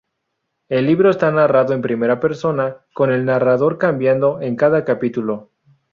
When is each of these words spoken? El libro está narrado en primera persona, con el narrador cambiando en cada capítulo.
El 0.67 0.87
libro 0.87 1.11
está 1.11 1.29
narrado 1.31 1.73
en 1.75 1.83
primera 1.83 2.19
persona, 2.19 2.77
con 2.95 3.11
el 3.11 3.23
narrador 3.23 3.77
cambiando 3.77 4.41
en 4.41 4.55
cada 4.55 4.83
capítulo. 4.83 5.51